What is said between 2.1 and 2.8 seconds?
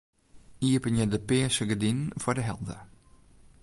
foar de helte.